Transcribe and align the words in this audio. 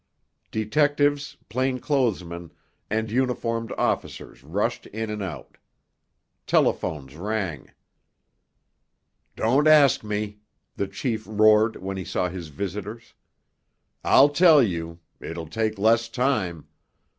Detectives, 0.49 1.37
plain 1.47 1.77
clothes 1.79 2.23
men, 2.23 2.49
and 2.89 3.11
uniformed 3.11 3.71
officers 3.77 4.43
rushed 4.43 4.87
in 4.87 5.11
and 5.11 5.21
out. 5.21 5.57
Telephones 6.47 7.15
rang. 7.15 7.69
"Don't 9.35 9.67
ask 9.67 10.03
me," 10.03 10.39
the 10.75 10.87
chief 10.87 11.23
roared 11.27 11.75
when 11.75 11.97
he 11.97 12.03
saw 12.03 12.29
his 12.29 12.47
visitors. 12.47 13.13
"I'll 14.03 14.29
tell 14.29 14.63
you—it'll 14.63 15.45
take 15.49 15.77
less 15.77 16.09
time. 16.09 16.67